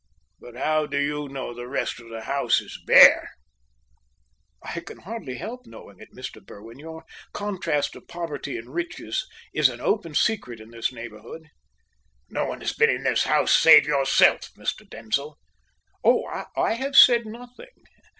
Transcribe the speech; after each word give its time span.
But 0.39 0.55
how 0.55 0.87
do 0.87 0.97
you 0.99 1.29
know 1.29 1.53
the 1.53 1.67
rest 1.67 1.99
of 1.99 2.09
this 2.09 2.23
house 2.23 2.59
is 2.59 2.81
bare?" 2.87 3.29
"I 4.63 4.79
can 4.79 5.01
hardly 5.01 5.35
help 5.37 5.67
knowing 5.67 5.99
it, 5.99 6.11
Mr. 6.11 6.43
Berwin. 6.43 6.79
Your 6.79 7.05
contrast 7.33 7.95
of 7.95 8.07
poverty 8.07 8.57
and 8.57 8.73
riches 8.73 9.27
is 9.53 9.69
an 9.69 9.79
open 9.79 10.15
secret 10.15 10.59
in 10.59 10.71
this 10.71 10.91
neighbourhood." 10.91 11.49
"No 12.31 12.45
one 12.45 12.61
has 12.61 12.73
been 12.73 12.89
in 12.89 13.03
my 13.03 13.13
house 13.13 13.55
save 13.55 13.85
yourself, 13.85 14.51
Mr. 14.57 14.89
Denzil." 14.89 15.37
"Oh, 16.03 16.45
I 16.57 16.73
have 16.73 16.95
said 16.95 17.27
nothing. 17.27 17.69